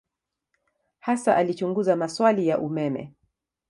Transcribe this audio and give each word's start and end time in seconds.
Hasa 0.99 1.35
alichunguza 1.37 1.95
maswali 1.95 2.47
ya 2.47 2.59
umeme. 2.59 3.13